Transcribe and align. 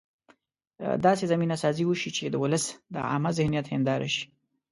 داسې 1.05 1.23
زمینه 1.31 1.55
سازي 1.63 1.83
وشي 1.87 2.09
چې 2.17 2.23
د 2.29 2.35
ولس 2.43 2.65
د 2.93 2.95
عامه 3.09 3.31
ذهنیت 3.37 3.65
هنداره 3.73 4.09
شي. 4.15 4.25